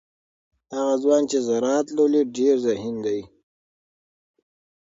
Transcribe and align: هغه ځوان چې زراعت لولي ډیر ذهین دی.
هغه 0.75 0.95
ځوان 1.03 1.23
چې 1.31 1.37
زراعت 1.47 1.87
لولي 1.97 2.21
ډیر 2.37 2.55
ذهین 2.65 2.95
دی. 3.05 3.19